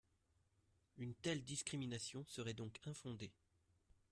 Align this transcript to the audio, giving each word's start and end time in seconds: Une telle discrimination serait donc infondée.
Une 0.97 1.13
telle 1.13 1.43
discrimination 1.43 2.25
serait 2.27 2.55
donc 2.55 2.79
infondée. 2.87 3.31